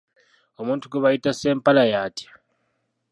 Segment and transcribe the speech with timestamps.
[0.61, 2.29] Omuntu gwe bayita Ssempala y'atya?